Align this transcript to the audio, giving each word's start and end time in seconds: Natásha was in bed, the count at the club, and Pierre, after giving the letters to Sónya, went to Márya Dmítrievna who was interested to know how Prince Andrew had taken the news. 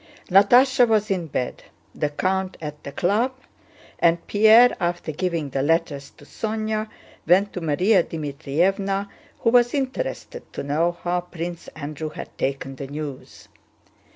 Natásha 0.31 0.87
was 0.87 1.11
in 1.11 1.27
bed, 1.27 1.61
the 1.93 2.09
count 2.09 2.57
at 2.59 2.83
the 2.83 2.91
club, 2.91 3.35
and 3.99 4.25
Pierre, 4.25 4.75
after 4.79 5.11
giving 5.11 5.51
the 5.51 5.61
letters 5.61 6.09
to 6.17 6.25
Sónya, 6.25 6.89
went 7.27 7.53
to 7.53 7.61
Márya 7.61 8.01
Dmítrievna 8.05 9.07
who 9.41 9.51
was 9.51 9.75
interested 9.75 10.51
to 10.53 10.63
know 10.63 10.97
how 11.03 11.21
Prince 11.21 11.67
Andrew 11.75 12.09
had 12.09 12.35
taken 12.39 12.77
the 12.77 12.87
news. 12.87 13.47